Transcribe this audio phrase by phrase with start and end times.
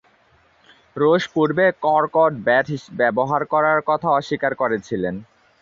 [0.95, 2.67] Rose পূর্বে corked bat
[2.99, 5.15] ব্যবহার করার কথা অস্বীকার করেছিলেন।